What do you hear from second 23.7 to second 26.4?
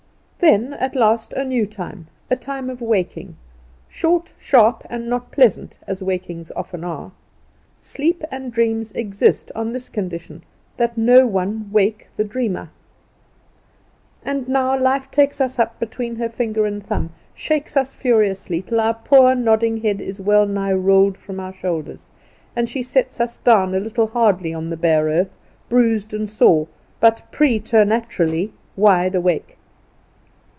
a little hard on the bare earth, bruised and